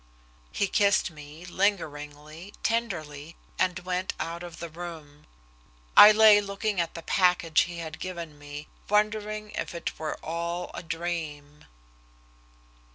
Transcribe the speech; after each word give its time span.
He 0.51 0.67
kissed 0.67 1.11
me, 1.11 1.45
lingeringly, 1.45 2.55
tenderly, 2.63 3.35
and 3.59 3.77
went 3.77 4.13
out 4.19 4.41
of 4.41 4.57
the 4.57 4.67
room. 4.69 5.27
I 5.95 6.11
lay 6.11 6.41
looking 6.41 6.81
at 6.81 6.95
the 6.95 7.03
package 7.03 7.61
he 7.65 7.77
had 7.77 7.99
given 7.99 8.39
me, 8.39 8.67
wondering 8.89 9.51
if 9.51 9.75
it 9.75 9.99
were 9.99 10.15
all 10.23 10.71
a 10.73 10.81
dream. 10.81 11.65